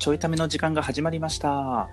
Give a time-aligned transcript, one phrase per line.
[0.00, 1.90] ちょいための時間が始まりました。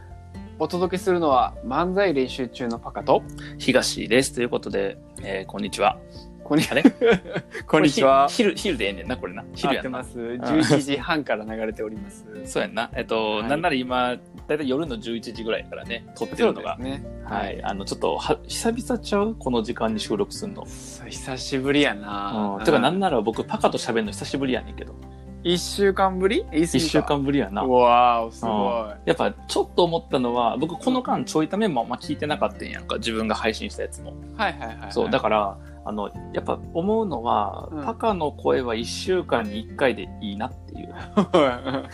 [0.59, 3.21] お届けするのは漫才練習中のパカと、
[3.57, 4.33] 東です。
[4.33, 5.99] ということで、えーこんにちは。
[6.41, 6.83] こんにあれ？
[7.67, 9.43] こんにちは昼、昼でええねんな、これな。
[9.53, 9.99] 昼やんな。
[9.99, 10.17] 合ってます。
[10.17, 12.25] 11時半から流れております。
[12.45, 12.89] そうやんな。
[12.95, 14.15] えっと、はいなんなら今、
[14.47, 16.77] だいたい夜の11時ぐらいからね、撮ってるのが。
[16.77, 17.03] ね。
[17.25, 17.61] はい。
[17.61, 19.35] あの、ちょっとは、久々ちゃう？
[19.35, 20.65] この時間に収録すんの。
[20.65, 22.63] そう久しぶりやなうん。
[22.63, 24.95] てか、なんなら僕、パカと喋るの久しぶりやねんけど。
[25.43, 26.45] 一週間ぶり？
[26.51, 27.63] 一週間ぶりやな。
[27.63, 34.13] うわー、すごやっぱちょっと思ったのは僕この間ちょいためもあんま聞いてなかったんやんか自分が配信したやつも、い。
[34.35, 34.91] はいはいはいはい。
[34.91, 40.93] そうだからあのやっぱ思うのは、うんパカの声は1週間に1回でいいなっていう
[41.33, 41.89] ら。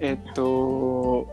[0.00, 1.26] えっと、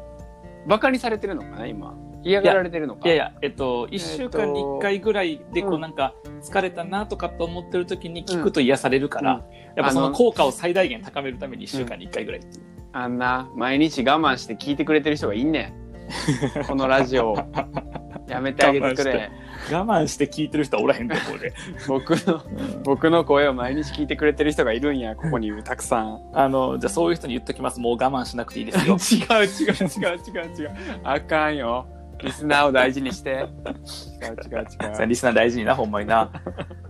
[0.67, 1.93] バカにされてるのかな、今？
[2.23, 3.07] 嫌がられてるのか。
[3.07, 15.73] いやいやえっと1週間に1回ぐらいでこううんなんか疲れたなとかと思ってる時に聞くと癒されるから、うんやっぱそあのの効果を最大限高めるために1週間に1回ぐらいっていう、あんな、毎日我慢して聞いてくれてる人がいんね
[16.59, 16.65] ん。
[16.67, 17.37] このラジオを。
[18.27, 19.31] やめてあげてくれ。
[19.71, 21.53] 我慢して聞いてる人はおらへんとこで
[21.87, 22.41] 僕の、
[22.83, 26.21] 僕の声を毎日聞いてくれてる人がいるんや、ここにたくさん。
[26.33, 28.97] あのじゃあそういう人に言っときますもう我慢しなくていいですよ
[29.39, 30.71] 違う違う違う違う違う。
[31.03, 31.87] あかんよ。
[32.23, 33.29] リスナーを大事にして。
[33.29, 34.95] 違う違う違う。
[34.95, 36.31] さリスナー大事にな、ほんまにな。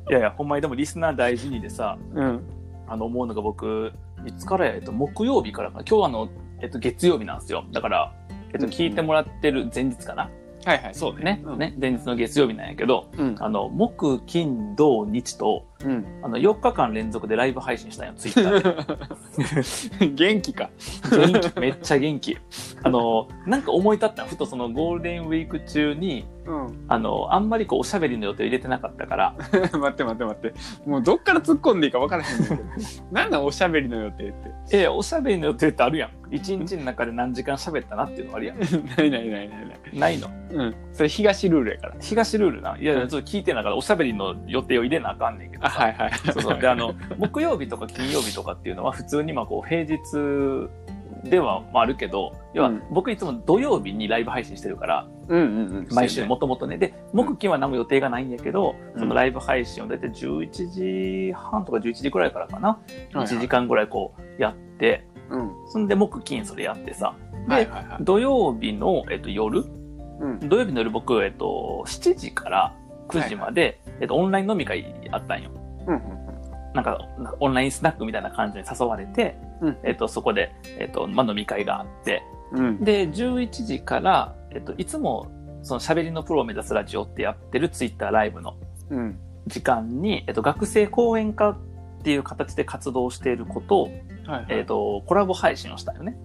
[0.09, 2.41] いやいや、ほんまにでもリスナー大事にでさ、うん。
[2.87, 3.91] あの、思うのが僕、
[4.25, 5.83] いつからや、えっと、木曜日からかな。
[5.87, 6.29] 今日はあの、
[6.61, 7.65] えっと、月曜日なんですよ。
[7.71, 8.13] だから、
[8.53, 10.29] えっと、うん聞いてもらってる前日かな。
[10.65, 13.35] はいはい、そうね、うん、ね、前日の月曜日なんやけど、うん。
[13.39, 16.05] あの、木、金、土、日と、うん。
[16.21, 20.11] あの、4日間連続でライブ配信したんよ、ツイッターで。
[20.15, 20.69] 元気か。
[21.09, 22.37] 元気、めっちゃ元気。
[22.83, 26.85] あの、なんか思い立ったのふとそのゴールデンウィーク中に、うん。
[26.89, 29.35] あの、あんまりこう、おしゃべりの予定を入れてなかったから、
[29.71, 30.53] 待って待って待って。
[30.85, 32.63] もうどっから突っ込んでいいか分からへんねんけど。
[33.11, 34.33] なんなんおしゃべりの予定っ
[34.69, 34.77] て。
[34.83, 36.18] えおしゃべりの予定ってあるやん。
[36.31, 38.59] 一日の中で何時間喋ったなっていうのあるやん。
[38.97, 39.79] ないないないないない。
[39.93, 40.27] ないの？
[40.51, 40.75] うん。
[40.93, 41.95] それ東ルールやから。
[41.99, 42.77] 東ルールな。
[42.79, 45.83] いや、うんちょっと聞いてながらおしゃべりの予定を入れなあかんねんけどあ、さ。
[45.83, 46.11] はいはい。
[46.11, 46.59] そうそう。
[46.59, 49.97] で、あの、木曜日とか金曜日とかっていうのは普通にまあこう平日
[51.23, 55.87] ではまああるけど、要はうん僕いつも土曜日にライブ配信してるから、うんうんうん。
[55.91, 56.77] 毎週もともとね。
[56.77, 60.49] で、木金は何も予定がないんやけど、うんそのライブ配信を大体11
[61.29, 62.69] 時半とか11時くらいからかな。
[62.69, 62.79] は
[63.13, 65.51] いはい1時間ぐらいこうやって、うん。
[65.67, 67.15] そんで木金それやってさ。
[67.47, 68.03] で、はいはいはい。
[68.03, 69.63] 土曜日の、えっと、夜？
[70.19, 70.39] うん。
[70.49, 72.75] 土曜日の夜僕、えっと、7時から
[73.09, 75.51] 9時まで、えっと、オンライン飲み会あったんよ。
[75.87, 76.19] うん
[76.73, 76.99] なんか、
[77.39, 82.65] オンラインスナックみたいな感じに誘われて、うんえっと、そこで、えっと、まあ、飲み会があって、うん。
[82.65, 82.83] うん。
[82.83, 85.31] で、11時から、えっと、いつも、
[85.63, 88.55] その喋りのプロを目指すラジオってやってるツイッターライブの
[88.91, 89.19] うん。
[89.47, 91.57] 時間に、えっと、学生講演家っ
[92.03, 93.89] ていう形で活動していることを、
[94.29, 94.57] はいはい。
[94.59, 96.17] えっと、コラボ配信をしたよね。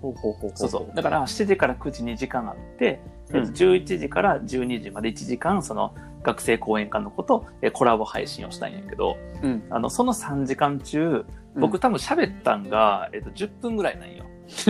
[0.00, 0.52] ほうほうほう。
[0.54, 0.96] そうそう。
[0.96, 3.00] だから、7時から9時2時間あって、
[3.30, 9.62] うんえっと11時から12時まで1時間、その学生講演会のこと、えコラボ配信をしたんやけど、うん。
[9.70, 11.24] あの、その3時間中、
[11.56, 14.24] 僕多分喋ったんが、えっと、10分ぐらいなんよ。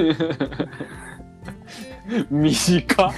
[2.31, 3.13] 短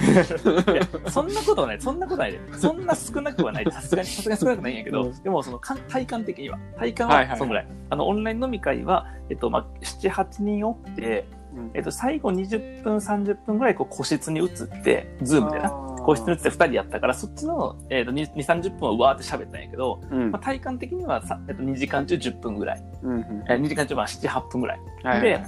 [1.09, 1.81] そんなことはない。
[1.81, 2.39] そんなことないで。
[2.57, 3.65] そんな少なくはない。
[3.71, 7.67] さすがに、さすがに少なくないんやけど、うんでも、その、体感的には、体感はいはいははいそのぐらい。
[7.89, 11.25] あの、オンライン飲み会は、えっと、まあ、7、8人おって、
[11.73, 15.69] えっと、最後20分、30分ぐらい、こう、個室に移って、ズームでな。
[16.03, 22.83] 個室に移って2人やったから、そっちの、えっと、2、30分はうわーって喋ったんやけど、うんまあ、体感的にはさ、えっと、2時間中10分ぐらい。
[23.03, 24.79] うんうんえー2時間中は7、8分ぐらい。
[25.03, 25.41] はいで、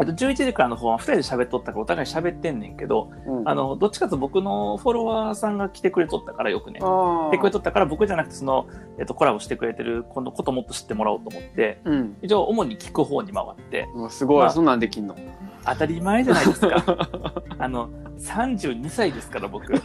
[0.00, 6.80] えっと、11時からの方は2人で喋っとったからお互い喋ってんねんけど、うんあの、どっちかと僕のフォロワーさんが来てくれとったからよくね。
[6.80, 12.16] 来てくれとったから僕じゃなくてその、えっと、コラボしてくれてるこのこともっと知ってもらおうと思って、うん。
[12.22, 15.16] 一応主に聞く方に回って、すごい、まあそんなんできんの？
[15.64, 16.84] 当たり前じゃないですか。
[17.58, 19.74] あの、32歳ですから僕。
[19.74, 19.80] え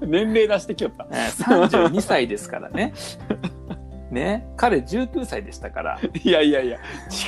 [0.06, 1.04] 年齢出してきよった。
[1.04, 2.92] ー32歳ですからね。
[4.10, 4.46] ね。
[4.56, 6.00] 彼19歳でしたから。
[6.22, 6.78] いやいやいや、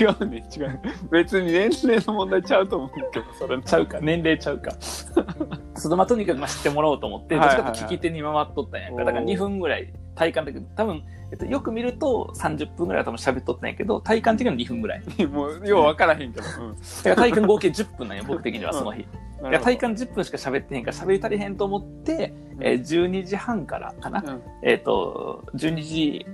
[0.00, 0.80] 違うね、違う。
[1.10, 4.72] 別に年齢の問題ちゃうと思うけど、それちゃうか、年齢ちゃうか。
[5.74, 9.04] そのまあとにかくまあ知ってもらおうと思って、どっちかと聞き手に回っとったんやんか。
[9.04, 11.02] だから2分ぐらい、体感的に、多分、
[11.32, 15.02] えっと、よく見ると30分ぐらいは多分喋っとったんやけど、体感的には2分ぐらい。
[15.26, 16.46] もう、よう分からへんけど。
[16.46, 19.06] だから体感合計10分なんよ、僕的にはその日。
[19.42, 19.50] うん。
[19.50, 24.22] 体感10分しか喋ってへんから喋り足りへんと思って、えー12時半からかな。
[24.26, 26.26] うんえっ、と、12時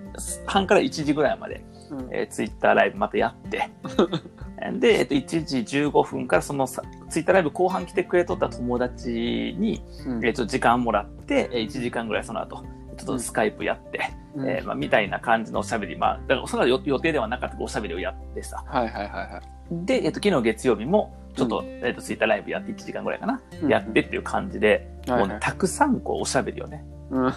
[0.46, 3.70] 半から1時ぐらいまで、うんえー、ツイッターライブまたやって、
[4.80, 12.64] で、えっ、と、1時15分からそのさツイッターライブ後半来てくれとった友達に、うんえっ、と、時間もらって、えー1時間ぐらいその後、
[12.96, 14.00] ちょっとスカイプやって、
[14.34, 18.64] うんえーまあ、みたいな感じのおしゃべり、まあ、だからそれは予予定ではなかったおしゃべりをやってさ。
[18.66, 25.10] はいはいはいはで、えっと、昨日月曜日も、ちょっと、えっと、ツイッターライブやって1時間ぐらいかな、うんやってっていう感じで、い。
[25.10, 27.34] はいはいもうねたくさんこうおしゃべりをね、うん。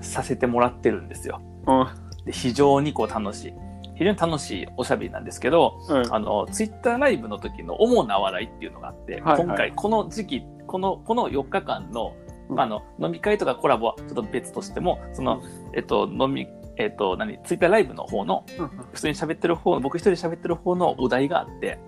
[0.00, 1.40] させてもらってるんですよ。
[1.66, 2.24] うん。
[2.24, 3.54] で、非常にこう楽しい。
[3.94, 6.14] 非常に楽しいおしゃべりなんですけど、うん。
[6.14, 12.14] あの、ツイッターライブの時の主な笑いっていうのがあって、はいはい今回この時期、この、この4日間の、
[12.52, 15.42] うんあの、飲み会とかコラボはちょっと別としても、その、
[15.74, 18.44] えっと、飲み、えっと、何、ツイッターライブの方の、
[18.92, 21.78] 普通に喋ってる方、僕一人で喋ってる方のお題があって、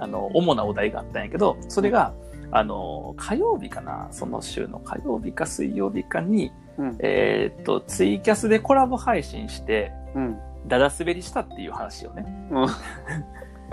[0.00, 2.12] あの、主なお題があったんやけど、それが、
[2.50, 6.96] あの、火曜日かな、その週の火曜日か水曜日かに、うん。
[7.00, 10.38] えーっと、ツイキャスでコラボ配信して、うん。
[10.66, 12.66] だだ滑りしたっていう話をね、うん。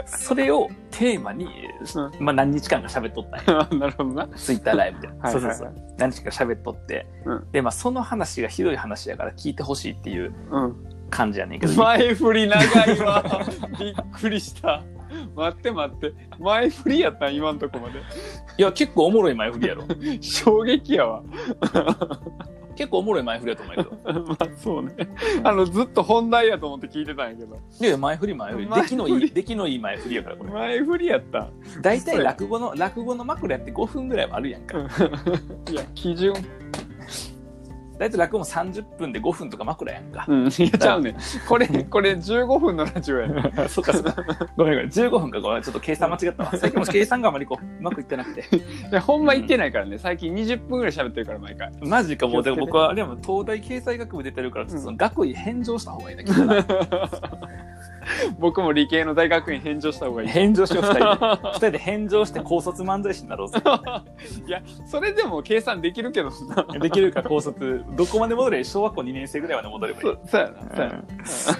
[0.06, 1.48] それをテーマに、
[2.19, 3.68] まあ何日間か喋っとったんや。
[3.80, 4.28] なるほどな。
[4.30, 5.07] ツイッターライブで。
[5.07, 5.74] はいそうそうそう。
[5.98, 7.07] 何日か喋っとって。
[7.25, 10.75] うんで、まあその話がひどい話やから聞いてほしいっていううん。
[11.10, 11.74] 感じやねんけど。
[11.74, 13.24] 前振り長いわ。
[13.80, 14.84] びっくりした。
[15.36, 16.13] 待って待って。
[16.40, 18.00] 前振りやったん今んとこまで。
[18.57, 19.84] いや、結構おもろい前振りやろ。
[20.22, 21.24] 衝撃やわ。
[22.80, 24.24] 結構おもろい前振りやと思うけど。
[24.24, 24.96] まあそうね。
[25.44, 27.56] あの、ずっと本題やと思って聞いてたんやけど。
[27.56, 28.68] いやいや、前振り前振り。
[28.68, 30.52] 前振り出来のいい、出来のいい前振りやから、これ。
[30.52, 31.50] 前振りやった。
[31.81, 34.78] 大体落語の、落語の枕やって5分ぐらいはあるやんか。
[35.70, 36.34] いや、基準。
[38.00, 40.25] 大体落語も30分で5分とか枕やんか。
[40.30, 40.44] うん。
[40.44, 41.18] いや、ちゃうねん。
[41.48, 43.54] これ、これ15分のラジオやねん。
[43.68, 44.16] そっかそっか。
[44.56, 44.90] ごめんごめん。
[44.90, 45.62] 15分かごめん。
[45.62, 46.51] ちょっと計算間違ったわ。
[46.56, 48.46] 最近も計算があまりこう、うまくいってなくて。
[48.56, 49.98] いや、ほんま言ってないからね。
[49.98, 51.72] 最近20分ぐらい喋ってるから、毎回。
[51.81, 56.56] マジかもう、でも僕は、あれはもう東大経済学部出てるから、ちょっとその学位返上した方がいいな、きっとな
[58.40, 60.28] 僕も理系の大学院返上した方がいい。
[60.30, 61.40] 返上しよう、二人で。
[61.50, 63.60] 二人で返上して高卒漫才師になろうぜ。
[64.48, 66.80] いや、それでも計算できるけどな。
[66.80, 70.06] できるか高卒、どこまで戻れ小学校2年生ぐらいまで戻ればいい。
[70.06, 70.76] そうそうやな。
[70.76, 70.94] そうやな。
[70.94, 71.08] うん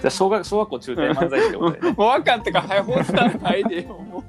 [0.00, 1.94] じゃあ小学、小学校中退漫才師で戻れね。
[1.96, 3.88] もう分かったから、早くスタート入でよ。
[3.88, 4.24] も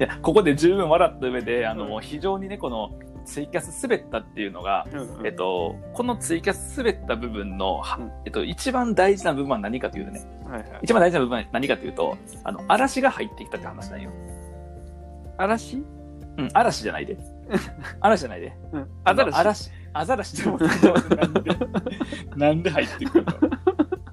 [0.00, 2.90] いや、ここで十分笑った上で、あの、非常にね、この、
[3.28, 10.80] ツイキャス滑ったっていうのが、うえっと、このツイキャス滑った部分の、はうんえっと、一番大事な部分は何かというとね、はいはい。
[10.82, 14.10] 一番大事な部分は何かというと、あの、嵐が入ってきたって話なんよ。
[15.36, 15.76] 嵐？
[16.38, 17.18] うん、嵐じゃないで。
[18.00, 18.56] 嵐じゃないで。
[18.72, 18.88] うん。
[19.04, 19.70] あの嵐嵐。
[19.92, 21.50] アザラシって思ってなんで、
[22.36, 23.32] なんで入ってくるの？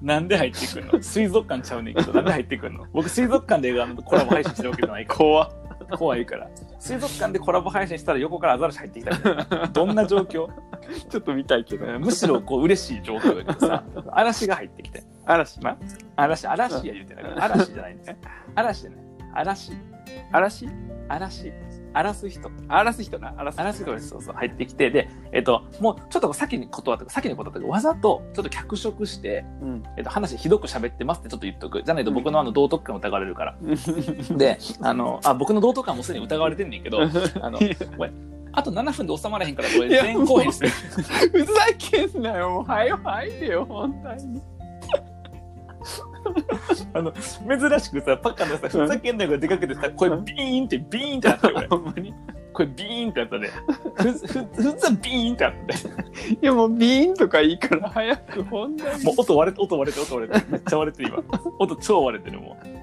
[0.02, 1.02] なんで入ってくるの？
[1.02, 2.86] 水族館ちゃうねんけど、なんで入ってくるの？
[2.92, 5.18] 僕水族館であのコラボ配信してるわけじゃないから。
[5.18, 6.48] 怖っ怖いから。
[6.78, 9.66] 水族館でコラボ配信したら横からアザラシ入ってきたみたいな。
[9.72, 10.48] どんな状況？
[11.08, 11.86] ちょっと見たいけど。
[11.98, 15.02] むしろこう嬉しい状況だけどさ、嵐が入ってきて。
[15.24, 15.60] 嵐？
[15.60, 15.76] ま？
[16.16, 17.44] 嵐、嵐や言うてないから。
[17.44, 18.18] 嵐じゃないんですね。
[18.54, 19.00] 嵐じゃない。
[19.34, 19.72] 嵐、
[20.32, 20.68] 嵐？
[21.08, 21.52] 嵐、
[21.96, 22.50] 荒らす人。
[22.68, 23.32] 荒らす人な。
[23.36, 24.08] 荒らす荒らす人です。
[24.08, 24.34] そうそう。
[24.34, 29.82] 入ってきて、で、えっと、もうちょっと先に断った、先に断ったわざとちょっと脚色して、うん。
[29.96, 31.82] えっと、話ひどく喋ってますってちょっと言っとく。
[31.82, 33.56] じゃないと僕のあの道徳感疑われるから。
[34.36, 37.58] で、あの、あ、僕の道徳感もすでに疑われてんねんけど、あの、
[37.96, 38.12] これ、
[38.52, 40.68] あと7分で収まらへんから、これいや前後編する。
[40.68, 42.50] ふざけんなよ。
[42.50, 44.55] もう、はよ、入れよ、本当に。
[46.92, 51.66] あの、珍しくさ、パッカのさ、ふざけんなよがでかくてさ、これビーンって、ビーンってなったよ、これ。
[51.68, 52.14] ほんまに。
[52.52, 53.50] これビーンってなったね。
[53.94, 55.74] ふ、ふ、ふざビーンってなって。
[56.34, 60.46] いや、もう、ビーンとかいいから、早く本題もう音割れて、音割れて、音割れて。
[60.50, 61.40] めっちゃ割れてる、今。
[61.58, 62.75] 音超割れてる、もう。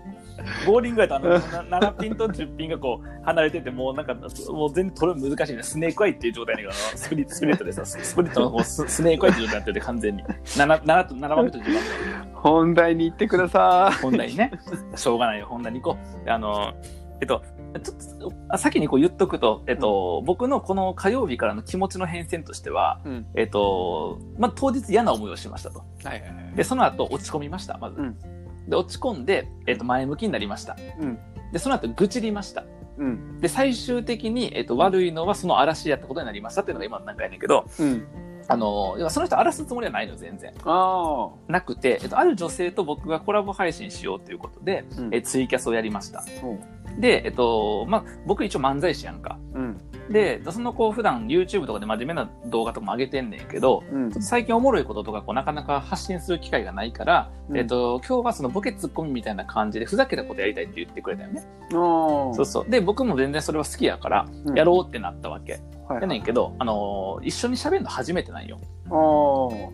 [0.65, 1.39] ボーリングやとあの、な
[1.79, 5.63] 7ピンと10ピンがこう、離れてて、もうなんか、もう全然取るの難しいね。
[5.63, 6.63] スネークアイっていう状態に、
[6.95, 10.23] スプリット、スプリットでさ、スプリットのこうススネークアイっていう状態になってて、完全に。
[10.23, 12.33] 7、7と、7番目と10番目。
[12.33, 14.51] 本題に行ってくださ本題にね。
[14.95, 16.25] しょうがないよ、本題に行こう。
[16.25, 16.73] であの、
[17.21, 17.41] えっと、
[17.81, 23.09] ちょっと、あ先にこう言っとくと、えっと、僕のこの火曜日からの気持ちの変遷としては、い。
[23.09, 23.25] うん。
[23.35, 25.79] えっと、まあ、当日嫌な思いをしましたと。
[25.79, 26.55] はいはいはい。
[26.55, 27.99] で、その後落ち込みました、まず。
[27.99, 30.77] うんで、落ち込んで、えっと、前向きになりました。
[30.99, 31.19] うん。
[31.51, 32.65] で、その後愚痴りました。
[32.97, 33.39] うん。
[33.39, 38.07] で、最終的に、えっと、悪いのはその嵐やったことになりましたっていうのが今の段階やねんけど、うん。
[38.47, 40.53] あの、要はその人荒らすつもりはないの、全然。
[40.65, 45.01] あなくて、えっと、ある女性と僕がコラボ配信しようということで、あ。
[45.01, 46.23] うんえツイキャスをやりました。
[46.43, 46.59] おう
[46.99, 49.39] で、えっと、まあ、僕一応漫才師やんか。
[49.53, 49.77] うん。
[50.09, 53.83] で、その子普段 YouTube とかで真面目な動画とかも上げてんねんけど、
[54.19, 61.43] 最近おもろいこととかこうなかなか発信する機会がないから、うんえっと、今日はそのボケツッコミみたいな感じでふざけたことやりたいって言ってくれたよね。
[61.71, 62.69] そうそう。
[62.69, 65.59] で、僕も全然それは好きやから、うんやろうってなったわけ。
[65.93, 68.59] はいやねんけど、あのー一緒に喋るの初めてなんよ。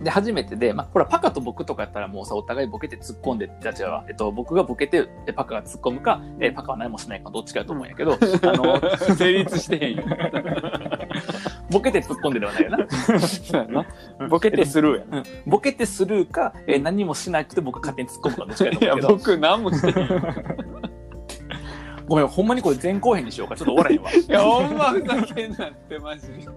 [0.01, 8.17] で、初めてで、まあ、ほら、パカと僕とかやったらもうさ、お互いボケて突っ込んで、じゃあじゃあ、えっと、僕がボケて、でパカが突っ込むか、えパカは何もしないか、どっちかやと思うんやけど、 あ
[8.53, 8.79] の、
[9.15, 10.03] 成立してへんよ。
[11.71, 12.77] ボケて突っ込んでではないよな。
[13.19, 14.27] そうやな。
[14.27, 15.05] ボケてスルーや。
[15.11, 15.23] うん。
[15.51, 19.17] ボケてスルーか、えー何もしなくて僕勝手に突っ込むかどっちかやといや、思うけど。
[19.17, 20.09] 僕何もしてへん。
[22.09, 23.55] ごめん、ほんまにこれ前後編にしようか。
[23.55, 24.09] ちょっとおらへんわ。
[24.11, 26.33] いや、ほんまふざけんなって、マジで。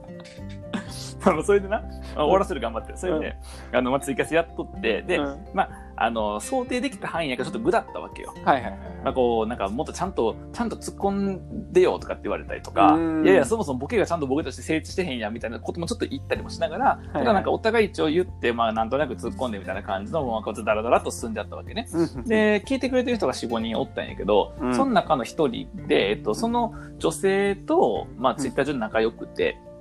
[1.25, 1.77] あの、それでな、
[2.17, 2.97] あ終わらせる頑張って。
[2.97, 3.37] それで、
[3.71, 5.71] あの、まあ、ツイキャスやっとって、で、うんまあ、
[6.03, 8.35] あの、想定できた範囲やからちょっとぐだったわけよ。
[8.45, 8.81] はいはいはい。
[9.05, 21.87] まあ、こう、なんかもっとちゃんと、ちゃんと突っ込んでよとかって言われたりとかうん、いやいや、そもそもボケがちゃんとボケとして成立してへんやみたいなこともちょっと言ったりもしながら、ただなんかお互い一応言って、まあなんとなく突っ込んでみたいな感じの、まあこうダラダラと進んじゃったわけね。
[22.27, 29.72] で、聞いてくれてる人が4、5人おったんやけど、うんその中の一人で、えっと、その女性と、まあツイッター上で仲良くて、うん。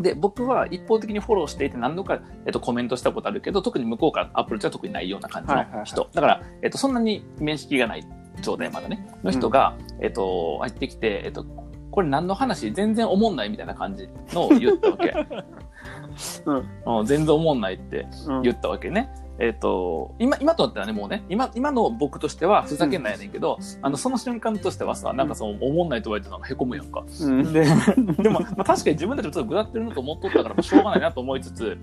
[0.00, 6.08] で、僕は一方的にフォローしていて何度か、えっと、コメントしたことあるけど、特に向こうからアプローチは特にないような感じの人。
[6.12, 8.04] だから、えっと、そんなに面識がない
[8.42, 11.44] 状態まだね、の人が、えっと、入ってきて、えっと、
[11.90, 12.72] これ何の話？
[12.72, 15.14] 全然思んないみたいな感じのを言ったわけ。
[16.44, 16.98] うん。
[16.98, 19.10] うん全然思んないってうん言ったわけね。
[19.38, 27.04] えっ、と、今、今となったらね、もうね、今、今の僕としてはふざけんないやねんけど、あの、その瞬間としてはさ、なんかその、思んないと言われてなんか凹むやんか。
[27.20, 27.52] うん。
[27.52, 27.66] で、
[28.22, 31.78] でも、まあ、確かに自分たちもちょっとぐだってるのと思っとったから、まあしょうがないなと思いつつ、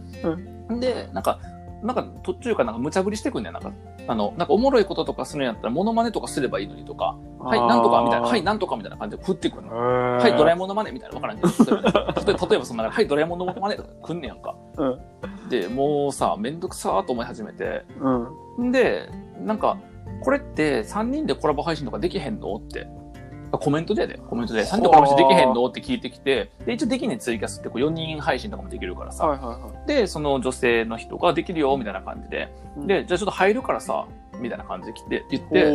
[0.79, 1.39] で、なんか、
[1.83, 3.71] なんか途中からなんか無茶ぶりしてくんねん、なんか。
[4.07, 9.77] あの、なんかおもろいこととかするんやったら、モノマネとかすればいいのにとか、はい、なんとかみたいな、はい、なんとかみたいな感じで振ってくるの。
[9.77, 11.49] は、はいドラえもんのマネみたいな、わからんけど、
[12.49, 14.55] 例えば、そんな、はい、ドラえもんのマネとか来んねやんか。
[14.77, 14.99] うん
[15.49, 18.67] で、もうさ、めんどくさーと思い始めて、うん。
[18.69, 19.77] んで、なんか、
[20.21, 22.87] これって3人でコラボ配信とかできへんのって。
[23.53, 24.61] あコメントでやで、コメントで。
[24.61, 25.65] 3人でコラボ配信できへんの？
[25.65, 29.27] って聞いてきて、で、一応できねんツイキャスってこう4人配信とかもできるからさ。
[29.27, 32.49] はいはいはで、その女性の人ができるよ、みたいな感じで。
[32.83, 32.87] い。
[32.87, 34.07] で、じゃあちょっと入るからさ、
[34.39, 35.71] みたいな感じで来て、言っで、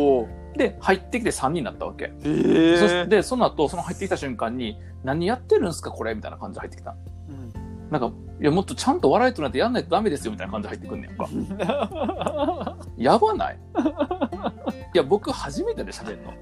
[0.57, 2.11] て、で、入ってきて3人になったわけ。
[2.23, 6.13] えそして、その後、その入ってきた瞬間に、何やってるんすか、これ？
[6.15, 6.91] みたいな感じで入ってきた。
[7.29, 7.49] うん
[7.89, 12.75] なんか、いや、もっとちゃんと笑いとなってやんないとダメですよ、みたいな感じで入ってくんねんか。
[12.99, 13.59] やばない？
[14.93, 16.33] いや、僕初めてで喋るの。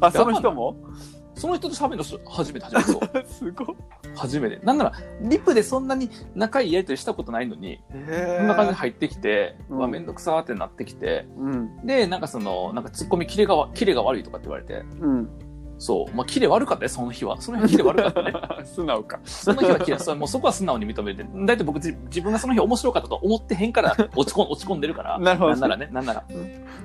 [0.00, 0.76] あ、その人も？
[1.34, 3.26] その人と喋るの初めて初めて。
[3.28, 3.76] すごい。
[4.14, 4.58] 初めて。
[4.64, 11.86] なんなら、リップでそんなに仲いいやりとりしたことないのに、えこんな感じで入ってきて、うんうわ、めんどくさーってなってきて、うん。
[11.86, 15.30] で、なんかその、なんかツッコミキレがわ、キレが悪いとかって言われて、うん。
[15.80, 16.14] そう。
[16.14, 17.40] まあ、キレ悪かったね、その日は。
[17.40, 18.32] その日はキレ悪かったね。
[18.64, 19.18] 素直か。
[19.24, 25.18] その日はキレ、それもうそこは素直に認めて、だいたい僕自自分がその日面白かったと思ってへんから落ち込ん、落ち込んでるから。
[25.18, 26.24] なるほどなんならね、なんなら。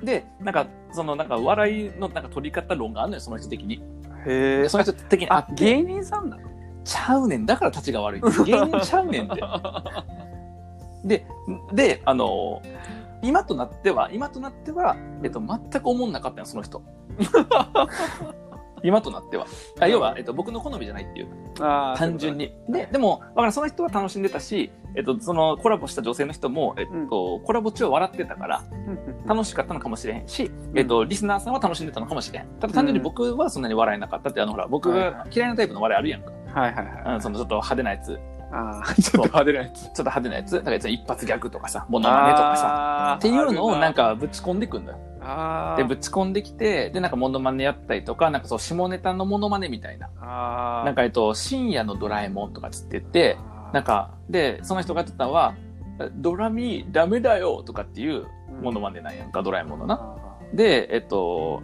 [0.02, 3.84] で、なんか、そのなんか笑いのなんか取り方論があるのよ、その人的に。
[4.26, 6.44] へでその人的に、あ、芸芸人さんなの？
[6.86, 7.46] ちゃうねん。
[7.46, 8.22] だから立ちが悪い。
[8.46, 9.44] 芸人ちゃうねんって。
[11.04, 11.28] で、
[11.74, 12.62] で、あの、
[13.22, 16.82] 今となっては、今となっては、えっと、全く思んなかったよ、その人。
[18.86, 19.48] 今となっては。
[19.80, 21.28] あ要は、えっと、僕の好みじゃないっていう。
[21.58, 22.38] 単純。
[22.38, 22.54] に。
[22.70, 28.64] で、でも、だからその人は楽しんでたし、えっと、そのコラボした女性の人も、えっと、コラボ中は笑ってたから、
[29.26, 32.48] 楽しかったのかもしれへんし、えっと、リスナーさんは楽しんでたのかもしれへん。
[32.60, 36.32] ただ単純に僕はそんなに笑えなかったって、あの、ほら、僕が嫌いなタイプの笑いあるやんか。
[36.54, 37.16] はいはいはい。
[37.16, 38.08] うん、そのちょっと派手なやつ。
[38.08, 38.20] ちょっ
[38.52, 39.94] ああ、ちょっと派手なやつ。
[39.94, 40.52] と派手なやつ。
[40.56, 43.16] だから一発ギャグとかさ、モノマネとかさ。
[43.20, 45.00] っていうのをなん、あかぶち込んでくんだよ。
[45.78, 50.10] で、ーぶち込んできて、で、なんかモノマネやったりとか、なんかそう、下ネタのモノマネみたいな。
[50.86, 53.38] なんかえっと、深夜のドラえもんとかつって言って、
[53.74, 55.56] なんか、で、その人がやってたのは、
[56.16, 58.28] ドラミダメだよとかっていう
[58.62, 60.00] モノマネなんやんか、ドラえもんのな。
[60.02, 60.16] あ
[60.54, 61.62] で、えっと、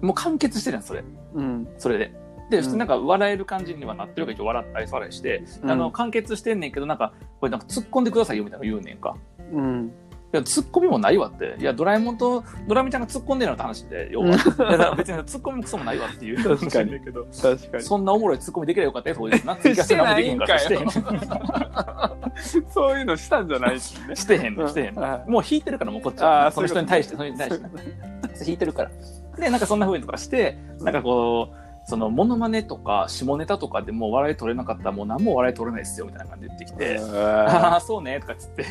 [0.00, 1.00] もう完結してるやん、それ。
[1.00, 1.04] ー
[1.34, 1.68] うん。
[1.78, 2.14] それで。
[2.50, 9.16] で、うん普通なんか笑える感じにはなってるから一応笑ったり笑いして、あの、完結してんねんけど、なんか、これなんか突っ込んでくださいよみたいなの言うねんか。
[9.52, 9.92] うん。
[10.32, 11.56] いや、突っ込みもないわって。
[11.58, 14.30] いや、ドラえもんとドラミちゃんが突っ込んでるのって話で、要は。
[14.30, 17.26] だから別に突っ込みもクソもないわっていう確かにけど。
[17.26, 17.82] 確かに。
[17.82, 19.56] そんなおもろい突っ込みできればよかったよ、当日な。
[19.56, 20.90] 追加して何もできへんからしてへん。
[22.70, 24.16] そういうのしたんじゃないしね。
[24.16, 25.02] してへんの、してへんの。
[25.02, 26.50] はいもう引いてるから、もうこっちあは。
[26.50, 27.70] ーその人に対して、その人に対してな。
[28.46, 28.90] 引いてるから。
[29.36, 38.64] で、なんかそんな風にとかして、なんかこう、その、モノマネとか、下ネタとかでもう笑い取れなかったら、もう何も笑い取れないですよ、みたいな感じで言ってきて、ああ、そうね、とかっつって。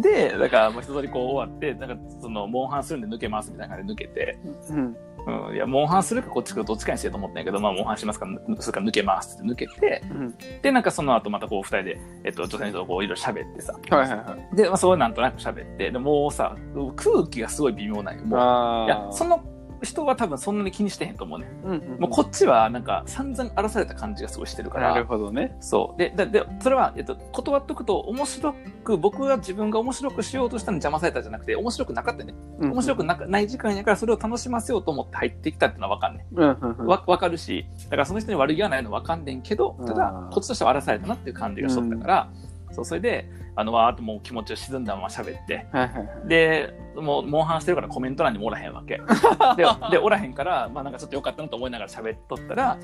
[0.00, 4.38] で、だからもう一通りこう終わって、なんかその、モンハンするんで抜けます、みたいな感じで抜けて、
[4.70, 4.96] うん。
[5.26, 10.34] うん、いや、モンハンするかこっち来るどっちかにしてと思ったんやけど、まあ、モンハンしますから、それから抜けますって抜けて、うん。
[10.62, 14.56] で、なんかその後またこう二人で、えっと、女性とこういろいろ喋ってさ、はいはいはい。
[14.56, 16.56] で、まあ、そうなんとなく喋って、でもうさ、
[16.94, 18.24] 空気がすごい微妙なんよ。
[18.24, 19.42] もう、あいや、その
[19.82, 21.46] 人は多分そんなに気にしてへんと思うね。
[21.64, 25.06] うんうんもうこっちはなんか散々荒らされた感じがすごいしてるかなるら。
[25.06, 25.56] ほどね。
[25.60, 25.98] そう。
[25.98, 28.54] で、で、でそれは、えっと、断っとくと、面白
[28.84, 32.34] く、僕が自分が面白くしようとしたのに邪魔されたじゃなくて、面白くなかったね。
[32.60, 42.28] 面白くなない時間やから、それを楽しませようと思って入ってきたっていうのはわかんねうんうんうんわ、わかるし、だからその人に悪気はないのわかんねんけど、ただこっちとしては荒らされたなっていう感じがしとったから、
[42.72, 46.28] そう、それで、あの、わーっともう気持ちを沈んだまま喋って、はいはいはい。
[46.28, 49.00] で、もう、モンハンしてるからコメント欄にもおらへんわけ。
[49.56, 52.78] で、で、おらへんから、まあなんかちょっとよかったなと思いながら喋っとったら、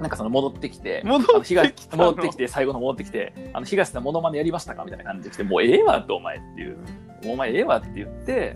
[0.00, 4.84] なんかその戻ってきて、戻ってき戻ってきて、最後の戻ってきて、あの、東さんモノマネやりましたか？
[4.84, 6.76] みたいな感じで来て、もうええわってお前っていう。
[6.76, 6.82] も
[7.30, 8.54] うお前ええわって言って、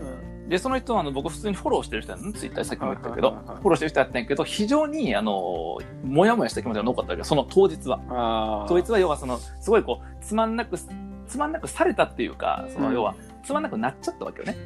[0.51, 8.65] で、その人はあの僕普通にフォローしてる人やのツイッターさっきも言ったけど、フォローしてる人やったんやけど、非常に、あの、もやもやした気持ちが残ったわけど、その当日は。
[8.67, 12.93] 当日は要はその、すごいこう、つまんなく、つまんなくされたっていうか、そのうん。
[12.93, 14.57] 要は、つまんなくなっちゃったわけよね。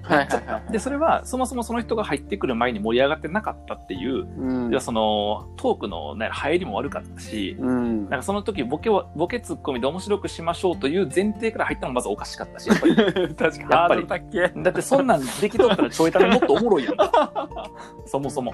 [0.71, 8.09] で、それは、そもそもその人が入ってくる前に盛り上がってなかったっていう、うんその、トークの、ね、入りも悪かったし、うん。
[8.09, 12.95] なんかその時ボケを、ボケツッコミで面白くしましょうという前提から入ったのがまずおかしかったし、やっぱり。
[13.35, 14.37] 確かに。
[14.37, 16.95] やっだってそんなんできとったらちょいためもっとおもろいやん。
[18.05, 18.53] そもそも。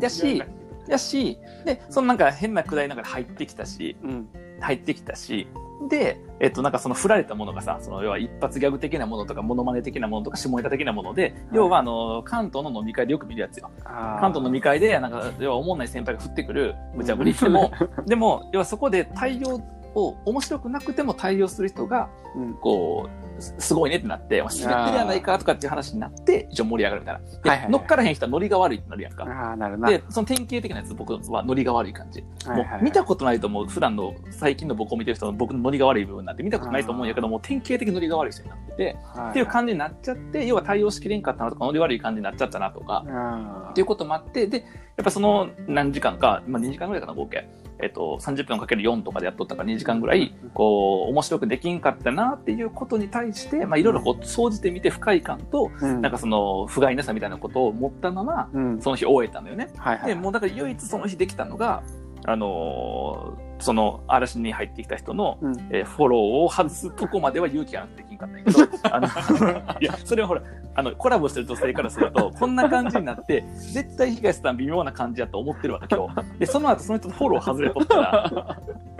[0.00, 0.42] だし、
[0.88, 4.28] やし、で、そのなんか変なくだりなんか入ってきたし、うん。
[4.60, 5.46] 入ってきたし、
[5.88, 13.70] で、えっと、なんかその振られたものがさ、その要は一発ギャグ的なものとか、モノマネ的なものとか、下ネタ的なもので、要はあの、関東の飲み会でよく見るやつよ。
[13.84, 17.70] 関関東の飲み会で、なんか、要は思んない先輩が振ってくる無茶ぶりでも、
[18.06, 19.60] でも、要はそこで対応
[19.94, 22.54] を、面白くなくても対応する人が、うん。
[22.54, 27.20] こう、すすごいねってなって、滑ってるやないかとかっていう話になって、一応盛り上がるみたいな。
[27.20, 29.24] で、はいはいはい乗っからへん人はノリが悪いってなるやんか。
[29.24, 29.88] ああ、なるな。
[29.88, 32.24] で、その典型的なやつ、僕はノリが悪い感じ。
[32.46, 47.48] はいはいはいもう見たことないと思う、普段の最近の僕を見てる人の僕のノリが悪い部分なんて見たことないと思うんやけども、典型的にノリが悪い人になってて、はっていう感じになっちゃって、要は対応しきれんかったなとか、ノリ悪い感じになっちゃったなとか、あっていうこともあって、で、やっぱその何時間か、まあ2時間ぐらいかな、合計。
[47.82, 58.80] えっと、30分かける4とかでやっとったから2時間ぐらい、こう、面白くできんかったなっていうことに対して、まあいろいろこう、総じてみて不快感と、うんなんかその、不甲斐なさみたいなことを持ったまま、うん。
[58.80, 59.68] その日終えたのよね。
[59.76, 60.06] はいはい。
[60.06, 61.82] で、もうだから唯一その日できたのが、
[62.24, 69.06] あのーその嵐に入ってきた人の、うんえーフォローを外すとこまでは勇気がなくてんかったけど、あの、
[69.80, 70.42] いや、それはほら、
[70.74, 76.38] あの、コラボしてる女性からすると、こんな感じになって、絶対東さん微妙な感じやと思ってるわけ、今日。
[76.38, 78.58] で、その後その人とフォロー外れとったら、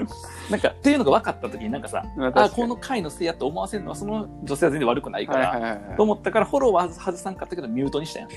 [0.50, 8.30] なんか、っていうのが分かった時になんかさ、あ、この回のせいやと思わせるのはその女性は全然悪くないから、はいはいはいはいと思ったからフォローは外さんかったけどミュートにしたやん。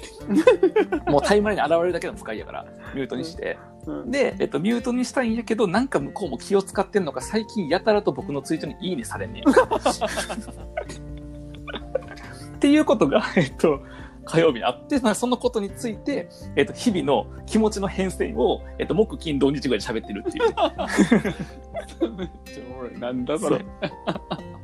[1.12, 3.58] もうタイムラインに現れるだけでも不快やから、ミュートにして。
[3.86, 9.44] うんで、えっと、ミュートにしたいんやけど、なんか向こうも気を使ってんのか、最近やたらと僕のツイートにいいねされんねん。
[9.50, 9.54] っ
[12.60, 13.82] ていうことが、えっと、
[14.30, 22.10] 火曜日にあって、まあそのことについて、えっと、日々の気持ちの変遷を、えっと、木、金、土日ぐらいで喋ってるっていう。
[22.16, 23.00] めっちゃおもろい。
[23.00, 23.66] なんだそれ。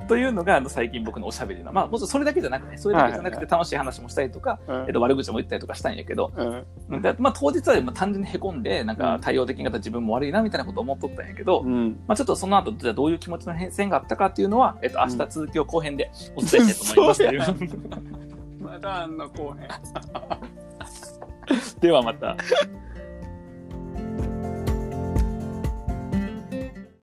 [0.07, 1.73] というのが、あの、最近僕のおしゃべりの。
[1.73, 7.01] まあ、もちろんそれだけじゃなくて、それだけじゃなくて楽しい話もしたりとか、えっと、悪口も言ったりとかしたんやけど、うん。
[7.01, 11.99] でまあ、当日はまあ単純に凹んで、なんか対応できんかった自分も悪いな、みたいなことを思っとったんやけど、うん。
[12.07, 17.51] まあ、ちょっとその後、じゃあどういう気持ちの変遷があったかっていうのは、えっと、明日続きを後編でお伝えしたいと思います
[18.31, 18.34] う。
[18.75, 19.69] まだあんの後編。
[21.79, 22.35] ではまた。